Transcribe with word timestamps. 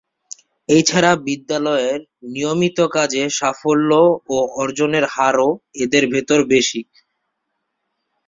তাছাড়া 0.69 1.11
বিদ্যালয়ের 1.25 1.99
নিয়মিত 2.27 2.77
কাজে 2.95 3.23
সাফল্য 3.37 3.91
ও 4.27 4.37
অর্জনের 4.59 5.05
হারও 5.13 5.49
এদের 5.83 6.03
ভেতর 6.13 6.39
বেশি। 6.51 6.81